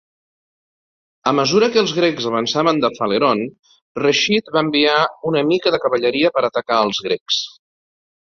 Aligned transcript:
A 1.31 1.33
mesura 1.39 1.67
que 1.73 1.79
els 1.81 1.91
grecs 1.97 2.25
avançaven 2.29 2.81
de 2.85 2.91
Phaleron, 2.99 3.43
Reshid 4.05 4.49
va 4.55 4.63
enviar 4.69 4.95
una 5.33 5.45
mica 5.51 5.75
de 5.77 5.81
cavalleria 5.85 6.33
per 6.39 6.45
atacar 6.49 6.79
els 6.87 7.03
grecs. 7.09 7.43